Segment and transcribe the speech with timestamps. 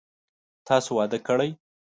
[0.67, 1.49] تاسو واده کړئ؟